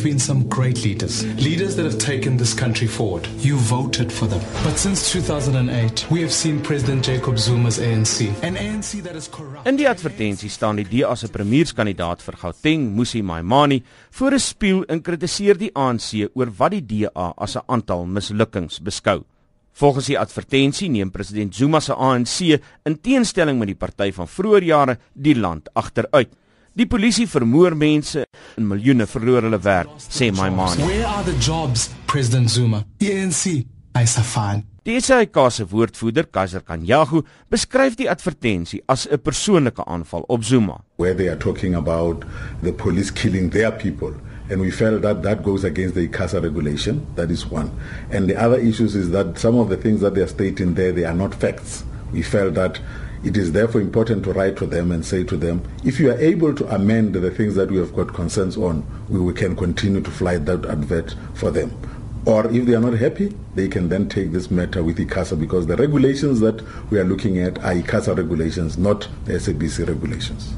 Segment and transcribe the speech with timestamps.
[0.00, 3.26] have been some great leaders, leaders that have taken this country forward.
[3.38, 4.40] You voted for them.
[4.64, 9.66] But since 2008, we have seen President Jacob Zuma's ANC, an ANC that is corrupt.
[9.68, 14.84] In die advertensie staan die DA se premierskandidaat vir Gauteng, Musi Maimane, voor 'n spieël
[14.88, 19.24] en kritiseer die ANC oor wat die DA as 'n aantal mislukkings beskou.
[19.72, 24.64] Volgens die advertensie neem president Zuma se ANC in teenstelling met die party van vroeë
[24.64, 26.30] jare die land agteruit.
[26.78, 28.22] Die polisie vermoor mense
[28.56, 30.84] en miljoene verloor hulle werk, sê Maimane.
[30.86, 32.84] Where are the jobs, President Zuma?
[33.02, 33.64] The ANC,
[33.98, 34.62] Isafan.
[34.86, 40.80] Die SAIK se woordvoerder, Kaiser Kanyagu, beskryf die advertensie as 'n persoonlike aanval op Zuma.
[40.96, 42.24] Where they are talking about
[42.62, 44.14] the police killing their people
[44.50, 47.06] and we felt that that goes against the ICASA regulation.
[47.14, 47.70] That is one.
[48.10, 50.92] And the other issues is that some of the things that they are stating there,
[50.92, 51.84] they are not facts.
[52.12, 52.80] We felt that
[53.22, 56.18] it is therefore important to write to them and say to them, if you are
[56.18, 60.00] able to amend the things that we have got concerns on, we, we can continue
[60.00, 61.70] to fly that advert for them.
[62.26, 65.66] Or if they are not happy, they can then take this matter with ICASA because
[65.66, 70.54] the regulations that we are looking at are ICASA regulations, not the SABC regulations.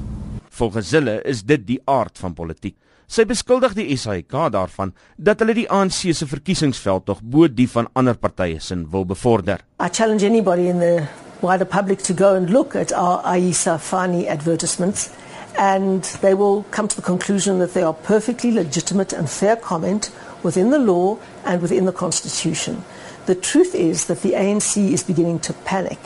[0.53, 2.77] Volgens hulle is dit die aard van politiek.
[3.13, 7.89] Sy beskuldig die SAIK daarvan dat hulle die ANC se verkiesingsveld tog bo die van
[7.99, 9.61] ander partye sin wil bevorder.
[9.81, 11.09] I challenge anybody in the
[11.43, 15.15] wider public to go and look at our Aisa Fani advertisements
[15.59, 20.11] and they will come to the conclusion that they are perfectly legitimate and fair comment
[20.43, 22.83] within the law and within the constitution.
[23.27, 25.99] The truth is that the ANC is beginning to panic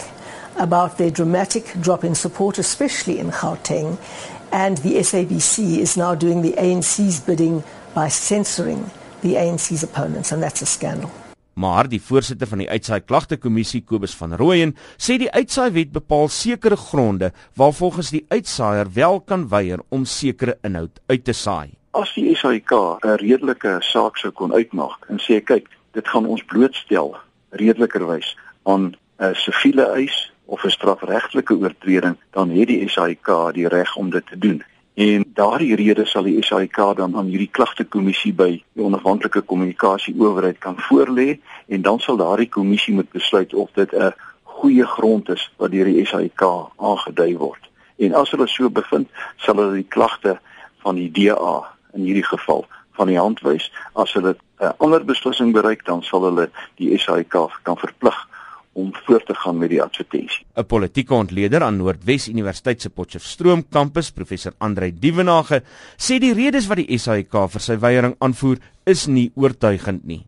[0.57, 3.99] about their dramatic drop in support, especially in Gauteng,
[4.53, 7.63] and the SABC is now doing the ANC's bidding
[7.95, 8.91] by censoring
[9.23, 11.11] the ANC's opponents, and that's a scandal.
[11.57, 16.77] Maar die voorsitter van die uitsaai klagtekommissie Kobus van Rooyen sê die uitsaaiwet bepaal sekere
[16.77, 21.73] gronde waar volgens die uitsaaier wel kan weier om sekere inhoud uit te saai.
[21.97, 26.45] As die SAIK 'n redelike saak sou kon uitmaak en sê kyk, dit gaan ons
[26.45, 27.17] blootstel
[27.51, 33.97] redelikerwys aan 'n siviele eis of 'n strafregtelike oortreding, dan het die SAIK die reg
[33.97, 34.63] om dit te doen.
[34.97, 40.57] En daardie rede sal die SAIK dan aan hierdie klagtekommissie by die onafhanklike kommunikasie owerheid
[40.65, 41.35] kan voorlê
[41.69, 45.85] en dan sal daardie kommissie moet besluit of dit 'n goeie grond is wat deur
[45.85, 46.41] die SAIK
[46.77, 47.69] aangedui word.
[47.99, 50.39] En as hulle so bevind, sal hulle die klagte
[50.81, 52.65] van die DA in hierdie geval
[52.97, 53.73] van die hand wys.
[53.93, 58.17] As hulle 'n ander beslissing bereik, dan sal hulle die SAIK kan verplig
[58.77, 60.45] om voort te gaan met die advertensie.
[60.55, 65.63] 'n Politieke ontleder aan Noordwes Universiteit se Potchefstroom kampus, professor Andrei Dievenage,
[65.97, 70.23] sê die redes wat die SAIK vir sy weiering aanvoer is nie oortuigend nie.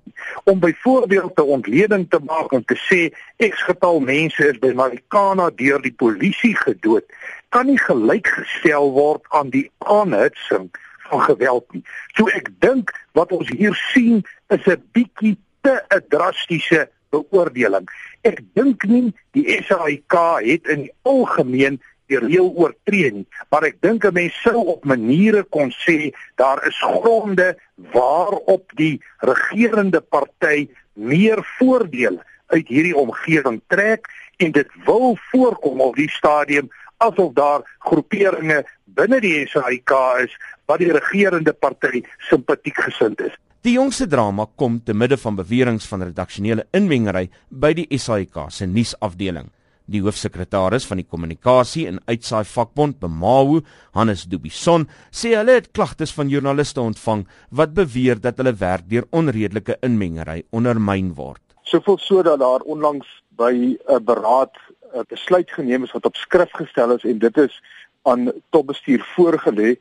[0.44, 3.12] Om byvoorbeeld 'n ontleding te maak om te sê
[3.50, 7.04] X getal mense is by Marikana deur die polisie gedood,
[7.48, 10.70] kan nie gelykgestel word aan die aanhitsing
[11.08, 11.84] van geweld nie.
[12.16, 17.86] So ek dink wat ons hier sien is 'n bietjie te 'n drastiese beoordeling.
[18.22, 23.80] Ek dink nie die SAIK het in die algemeen die reël oortree nie, maar ek
[23.84, 27.56] dink 'n mens sou op maniere kon sê daar is gronde
[27.92, 34.08] waarop die regerende party meer voordele uit hierdie omgewing trek
[34.38, 39.92] en dit wil voorkom op die stadium asof daar groeperinge binne die SAIK
[40.24, 40.32] is
[40.66, 43.34] wat die regerende party simpatiek gesind is.
[43.66, 48.68] Die jongste drama kom te midde van beweringe van redaksionele inmengery by die SAIK se
[48.70, 49.48] nuusafdeling.
[49.90, 53.64] Die hoofsekretaris van die kommunikasie en uitsaai vakbond Bemawu,
[53.98, 59.08] Hannes Dubison, sê hulle het klagtes van joernaliste ontvang wat beweer dat hulle werk deur
[59.10, 61.42] onredelike inmengery ondermyn word.
[61.66, 64.54] Soveel so dat daar onlangs by 'n beraad
[64.94, 67.62] 'n besluit geneem is wat op skrif gestel is en dit is
[68.02, 69.78] aan topbestuur voorgelê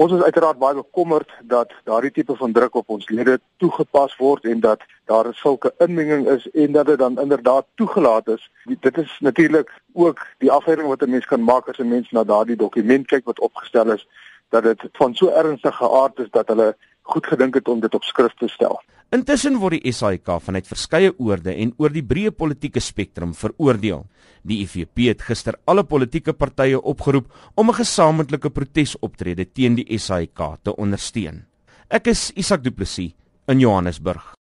[0.00, 4.46] Ons is uiteraard baie bekommerd dat daardie tipe van druk op ons lede toegepas word
[4.48, 4.80] en dat
[5.10, 8.50] daar 'n sulke inmenging is en dat dit dan inderdaad toegelaat is.
[8.80, 12.24] Dit is natuurlik ook die afleiding wat 'n mens kan maak as 'n mens na
[12.24, 14.06] daardie dokument kyk wat opgestel is
[14.48, 18.02] dat dit van so ernstige aard is dat hulle goed gedink het om dit op
[18.02, 18.80] skrift te stel.
[19.10, 24.04] Intussen word die SAIK vanuit verskeie oorde en oor die breë politieke spektrum veroordeel.
[24.42, 30.58] Die IFP het gister alle politieke partye opgeroep om 'n gesamentlike protesoptrede teen die SAIK
[30.62, 31.44] te ondersteun.
[31.90, 33.12] Ek is Isak Du Plessis
[33.46, 34.36] in Johannesburg.